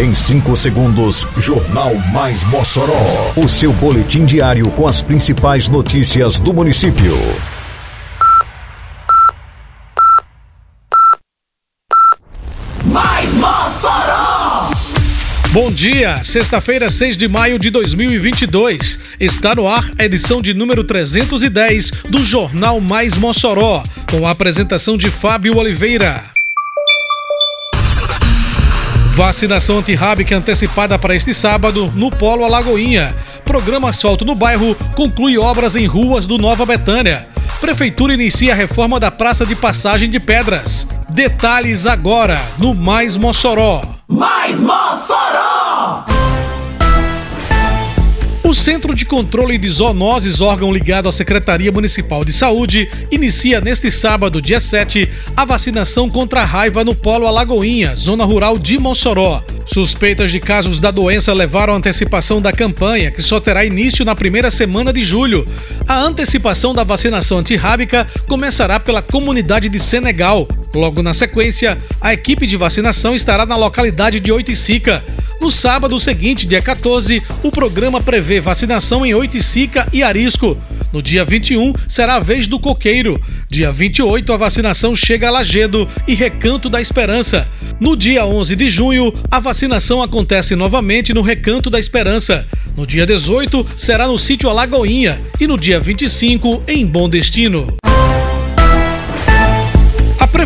[0.00, 3.34] Em 5 segundos, Jornal Mais Mossoró.
[3.36, 7.14] O seu boletim diário com as principais notícias do município.
[12.82, 14.70] Mais Mossoró!
[15.52, 18.98] Bom dia, sexta-feira, 6 de maio de 2022.
[19.20, 24.96] Está no ar a edição de número 310 do Jornal Mais Mossoró, com a apresentação
[24.96, 26.39] de Fábio Oliveira.
[29.20, 33.14] Vacinação antirrábica antecipada para este sábado no Polo Alagoinha.
[33.44, 37.24] Programa Asfalto no Bairro conclui obras em ruas do Nova Betânia.
[37.60, 40.88] Prefeitura inicia a reforma da Praça de Passagem de Pedras.
[41.10, 43.82] Detalhes agora no Mais Mossoró.
[44.08, 45.69] Mais Mossoró!
[48.50, 53.92] O Centro de Controle de Zoonoses, órgão ligado à Secretaria Municipal de Saúde, inicia neste
[53.92, 59.40] sábado, dia 7, a vacinação contra a raiva no Polo Alagoinha, zona rural de Mossoró.
[59.64, 64.16] Suspeitas de casos da doença levaram à antecipação da campanha, que só terá início na
[64.16, 65.46] primeira semana de julho.
[65.86, 70.48] A antecipação da vacinação antirrábica começará pela comunidade de Senegal.
[70.74, 75.04] Logo na sequência, a equipe de vacinação estará na localidade de Oiticica.
[75.40, 80.54] No sábado seguinte, dia 14, o programa prevê vacinação em Oiticica e Arisco.
[80.92, 83.18] No dia 21, será a vez do Coqueiro.
[83.48, 87.48] Dia 28, a vacinação chega a Lagedo e Recanto da Esperança.
[87.80, 92.46] No dia 11 de junho, a vacinação acontece novamente no Recanto da Esperança.
[92.76, 95.18] No dia 18, será no sítio Alagoinha.
[95.40, 97.79] E no dia 25, em Bom Destino.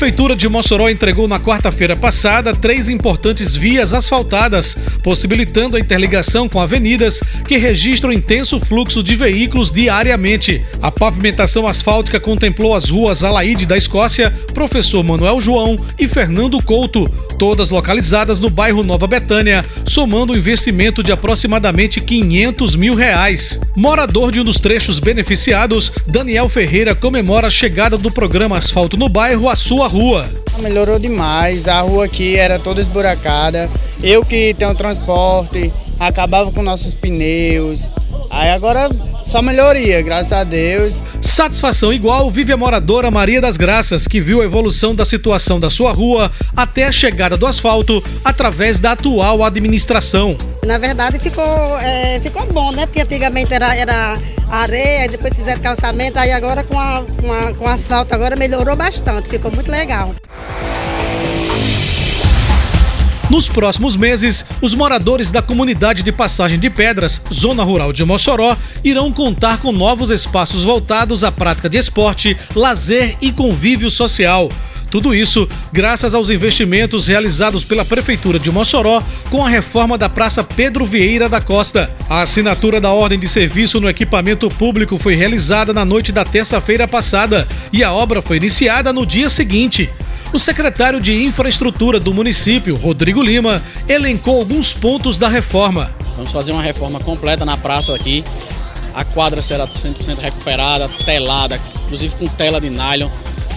[0.00, 6.58] Prefeitura de Mossoró entregou na quarta-feira passada três importantes vias asfaltadas, possibilitando a interligação com
[6.58, 10.64] avenidas que registram intenso fluxo de veículos diariamente.
[10.80, 17.06] A pavimentação asfáltica contemplou as ruas Alaide da Escócia, Professor Manuel João e Fernando Couto,
[17.38, 23.60] todas localizadas no bairro Nova Betânia, somando um investimento de aproximadamente 500 mil reais.
[23.76, 29.06] Morador de um dos trechos beneficiados, Daniel Ferreira comemora a chegada do programa Asfalto no
[29.06, 30.24] Bairro à sua rua.
[30.60, 33.68] Melhorou demais, a rua aqui era toda esburacada.
[34.02, 37.90] Eu que tenho transporte, acabava com nossos pneus.
[38.30, 38.88] Aí agora
[39.26, 41.02] só melhoria, graças a Deus.
[41.20, 45.68] Satisfação igual vive a moradora Maria das Graças, que viu a evolução da situação da
[45.68, 50.36] sua rua até a chegada do asfalto através da atual administração.
[50.64, 52.86] Na verdade ficou, é, ficou bom, né?
[52.86, 54.18] Porque antigamente era, era
[54.50, 59.28] areia, depois fizeram calçamento, aí agora com, a, com, a, com asfalto agora melhorou bastante,
[59.28, 60.14] ficou muito legal.
[63.30, 68.56] Nos próximos meses, os moradores da comunidade de Passagem de Pedras, zona rural de Mossoró,
[68.82, 74.48] irão contar com novos espaços voltados à prática de esporte, lazer e convívio social.
[74.90, 80.42] Tudo isso graças aos investimentos realizados pela Prefeitura de Mossoró com a reforma da Praça
[80.42, 81.88] Pedro Vieira da Costa.
[82.08, 86.88] A assinatura da ordem de serviço no equipamento público foi realizada na noite da terça-feira
[86.88, 89.88] passada e a obra foi iniciada no dia seguinte.
[90.32, 95.90] O secretário de Infraestrutura do município, Rodrigo Lima, elencou alguns pontos da reforma.
[96.16, 98.24] Vamos fazer uma reforma completa na praça aqui.
[98.94, 103.08] A quadra será 100% recuperada, telada, inclusive com tela de nylon.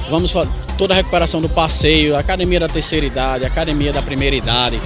[0.09, 0.31] Vamos
[0.77, 4.79] toda a recuperação do passeio, academia da terceira idade, academia da primeira idade,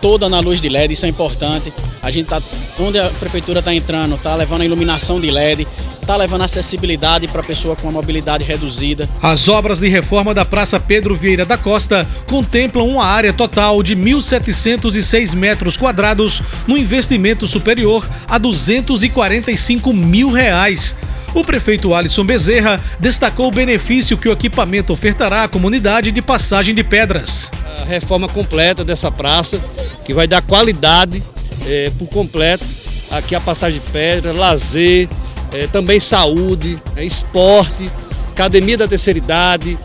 [0.00, 1.72] toda na luz de LED, isso é importante.
[2.02, 2.40] A gente tá,
[2.78, 5.66] onde a prefeitura está entrando, está levando a iluminação de LED,
[6.00, 9.08] está levando acessibilidade para a pessoa com a mobilidade reduzida.
[9.22, 13.94] As obras de reforma da Praça Pedro Vieira da Costa contemplam uma área total de
[13.94, 20.96] 1.706 metros quadrados, no investimento superior a 245 mil reais.
[21.32, 26.74] O prefeito Alisson Bezerra destacou o benefício que o equipamento ofertará à comunidade de Passagem
[26.74, 27.50] de Pedras.
[27.80, 29.60] A reforma completa dessa praça,
[30.04, 31.22] que vai dar qualidade
[31.66, 32.64] é, por completo
[33.12, 35.08] aqui a Passagem de Pedras, lazer,
[35.52, 37.90] é, também saúde, é, esporte,
[38.30, 39.78] academia da terceira idade,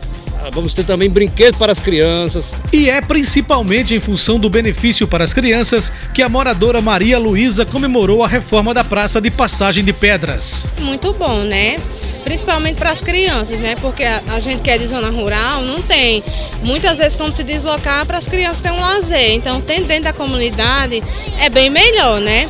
[0.52, 2.54] Vamos ter também brinquedos para as crianças.
[2.72, 7.64] E é principalmente em função do benefício para as crianças que a moradora Maria Luísa
[7.64, 10.68] comemorou a reforma da Praça de Passagem de Pedras.
[10.80, 11.76] Muito bom, né?
[12.24, 13.76] Principalmente para as crianças, né?
[13.80, 16.24] Porque a, a, gente que é de zona rural não tem
[16.62, 19.32] muitas vezes como se deslocar para as crianças ter um lazer.
[19.32, 21.02] Então, tem dentro da comunidade
[21.40, 22.48] é bem melhor, né?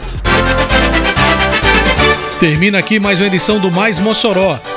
[2.40, 4.58] Termina aqui mais uma edição do Mais Mossoró,